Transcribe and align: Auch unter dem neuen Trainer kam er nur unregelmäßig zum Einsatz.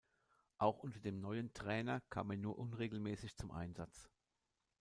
Auch 0.57 0.79
unter 0.79 0.99
dem 0.99 1.21
neuen 1.21 1.53
Trainer 1.53 2.01
kam 2.09 2.31
er 2.31 2.37
nur 2.37 2.57
unregelmäßig 2.57 3.35
zum 3.37 3.51
Einsatz. 3.51 4.09